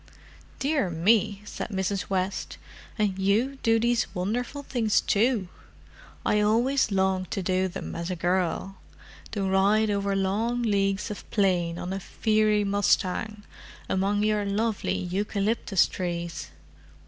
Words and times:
"Dear 0.57 0.89
me!" 0.89 1.43
said 1.45 1.69
Mrs. 1.69 2.09
West. 2.09 2.57
"And 2.97 3.19
you 3.19 3.59
do 3.61 3.79
these 3.79 4.07
wonderful 4.15 4.63
things 4.63 4.99
too! 4.99 5.47
I 6.25 6.39
always 6.41 6.91
longed 6.91 7.29
to 7.29 7.43
do 7.43 7.67
them 7.67 7.95
as 7.95 8.09
a 8.09 8.15
girl—to 8.15 9.43
ride 9.47 9.91
over 9.91 10.15
long 10.15 10.63
leagues 10.63 11.11
of 11.11 11.29
plain 11.29 11.77
on 11.77 11.93
a 11.93 11.99
fiery 11.99 12.63
mustang, 12.63 13.43
among 13.87 14.23
your 14.23 14.43
lovely 14.43 14.97
eucalyptus 14.97 15.85
trees. 15.87 16.49